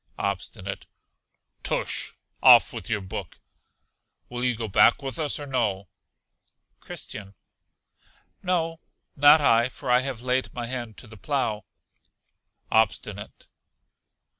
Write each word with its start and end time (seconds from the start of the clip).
Obstinate. 0.17 0.87
Tush! 1.61 2.13
Off 2.41 2.73
with 2.73 2.89
your 2.89 3.01
book. 3.01 3.39
Will 4.29 4.43
you 4.43 4.55
go 4.55 4.67
back 4.67 5.03
with 5.03 5.19
us 5.19 5.39
or 5.39 5.45
no? 5.45 5.89
Christian. 6.79 7.35
No, 8.41 8.79
not 9.15 9.41
I, 9.41 9.69
for 9.69 9.91
I 9.91 9.99
have 9.99 10.23
laid 10.23 10.51
my 10.55 10.65
hand 10.65 10.97
to 10.97 11.05
the 11.07 11.17
plough. 11.17 11.65
Obstinate. 12.71 13.47